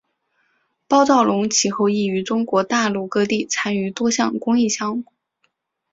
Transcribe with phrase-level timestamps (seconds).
[0.87, 5.03] 包兆龙其后亦于中国大陆各地参与多项公益项目。